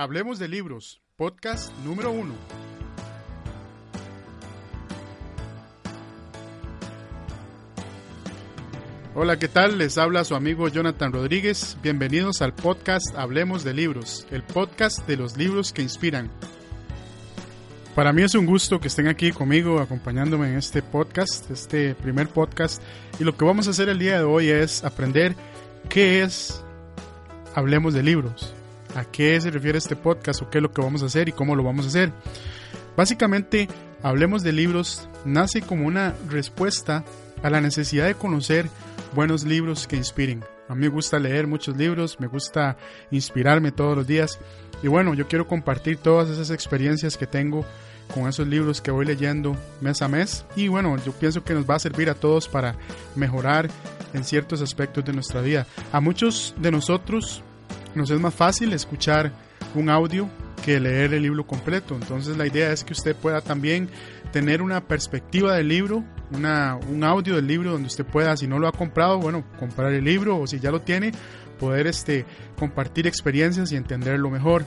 [0.00, 2.32] Hablemos de libros, podcast número uno.
[9.14, 9.76] Hola, ¿qué tal?
[9.76, 11.76] Les habla su amigo Jonathan Rodríguez.
[11.82, 16.30] Bienvenidos al podcast Hablemos de Libros, el podcast de los libros que inspiran.
[17.94, 22.30] Para mí es un gusto que estén aquí conmigo acompañándome en este podcast, este primer
[22.30, 22.82] podcast.
[23.18, 25.36] Y lo que vamos a hacer el día de hoy es aprender
[25.90, 26.64] qué es
[27.54, 28.54] Hablemos de Libros
[28.94, 31.32] a qué se refiere este podcast o qué es lo que vamos a hacer y
[31.32, 32.12] cómo lo vamos a hacer.
[32.96, 33.68] Básicamente,
[34.02, 37.04] Hablemos de Libros nace como una respuesta
[37.42, 38.70] a la necesidad de conocer
[39.14, 40.42] buenos libros que inspiren.
[40.68, 42.78] A mí me gusta leer muchos libros, me gusta
[43.10, 44.38] inspirarme todos los días
[44.82, 47.66] y bueno, yo quiero compartir todas esas experiencias que tengo
[48.14, 51.68] con esos libros que voy leyendo mes a mes y bueno, yo pienso que nos
[51.68, 52.76] va a servir a todos para
[53.16, 53.68] mejorar
[54.14, 55.66] en ciertos aspectos de nuestra vida.
[55.92, 57.44] A muchos de nosotros
[57.94, 59.32] nos es más fácil escuchar
[59.74, 60.28] un audio
[60.64, 61.94] que leer el libro completo.
[61.94, 63.88] Entonces la idea es que usted pueda también
[64.32, 68.58] tener una perspectiva del libro, una, un audio del libro donde usted pueda, si no
[68.58, 71.12] lo ha comprado, bueno, comprar el libro o si ya lo tiene,
[71.58, 72.24] poder este,
[72.58, 74.64] compartir experiencias y entenderlo mejor.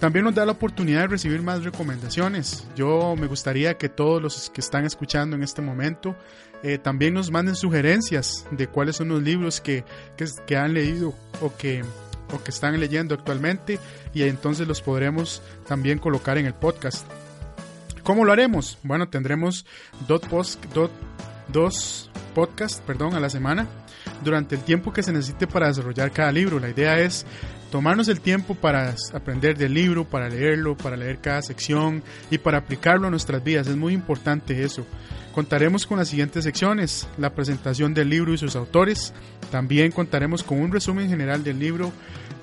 [0.00, 2.66] También nos da la oportunidad de recibir más recomendaciones.
[2.76, 6.16] Yo me gustaría que todos los que están escuchando en este momento
[6.62, 9.84] eh, también nos manden sugerencias de cuáles son los libros que,
[10.16, 11.82] que, que han leído o que
[12.32, 13.78] o que están leyendo actualmente
[14.12, 17.06] y entonces los podremos también colocar en el podcast.
[18.02, 18.78] ¿Cómo lo haremos?
[18.82, 19.64] Bueno, tendremos
[20.06, 20.64] dos, post,
[22.34, 23.66] podcasts perdón, a la semana
[24.22, 26.58] durante el tiempo que se necesite para desarrollar cada libro.
[26.58, 27.24] La idea es
[27.70, 32.58] tomarnos el tiempo para aprender del libro, para leerlo, para leer cada sección y para
[32.58, 33.66] aplicarlo a nuestras vidas.
[33.66, 34.86] Es muy importante eso.
[35.34, 39.12] Contaremos con las siguientes secciones, la presentación del libro y sus autores,
[39.50, 41.92] también contaremos con un resumen general del libro,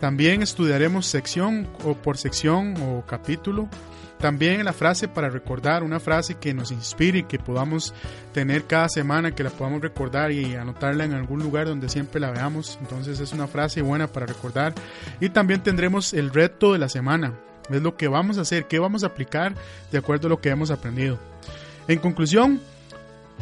[0.02, 3.70] también estudiaremos sección o por sección o capítulo,
[4.20, 7.94] también la frase para recordar, una frase que nos inspire y que podamos
[8.34, 12.30] tener cada semana, que la podamos recordar y anotarla en algún lugar donde siempre la
[12.30, 12.78] veamos.
[12.82, 14.76] Entonces es una frase buena para recordar.
[15.20, 17.34] Y también tendremos el reto de la semana.
[17.72, 19.56] Es lo que vamos a hacer, qué vamos a aplicar
[19.92, 21.18] de acuerdo a lo que hemos aprendido.
[21.88, 22.62] En conclusión,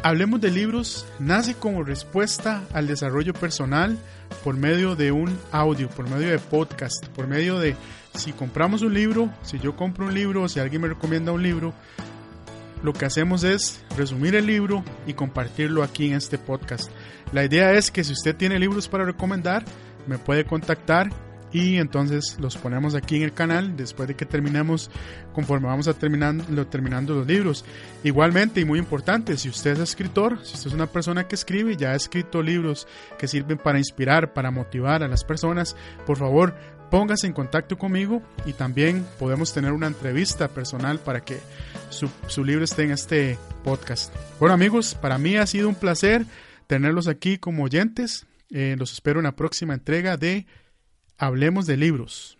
[0.02, 3.98] Hablemos de libros nace como respuesta al desarrollo personal
[4.42, 7.76] por medio de un audio, por medio de podcast, por medio de
[8.14, 11.74] si compramos un libro, si yo compro un libro, si alguien me recomienda un libro,
[12.82, 16.90] lo que hacemos es resumir el libro y compartirlo aquí en este podcast.
[17.32, 19.66] La idea es que si usted tiene libros para recomendar,
[20.06, 21.10] me puede contactar
[21.52, 24.90] y entonces los ponemos aquí en el canal después de que terminemos
[25.32, 27.64] conforme vamos a terminando, terminando los libros.
[28.04, 31.76] Igualmente y muy importante, si usted es escritor, si usted es una persona que escribe
[31.76, 32.86] ya ha escrito libros
[33.18, 36.54] que sirven para inspirar, para motivar a las personas, por favor
[36.90, 41.38] póngase en contacto conmigo y también podemos tener una entrevista personal para que
[41.88, 44.14] su, su libro esté en este podcast.
[44.40, 46.26] Bueno amigos, para mí ha sido un placer
[46.66, 48.26] tenerlos aquí como oyentes.
[48.50, 50.46] Eh, los espero en la próxima entrega de
[51.22, 52.39] Hablemos de libros.